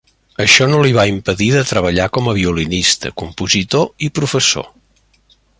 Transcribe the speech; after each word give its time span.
Això 0.43 0.65
no 0.69 0.79
li 0.85 0.93
va 0.97 1.03
impedir 1.09 1.49
de 1.57 1.61
treballar 1.73 2.09
com 2.19 2.31
a 2.31 2.35
violinista, 2.39 3.15
compositor 3.25 3.89
i 4.09 4.13
professor. 4.21 4.71